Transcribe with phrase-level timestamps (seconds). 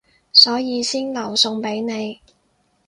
[0.33, 2.19] 所以先留餸畀你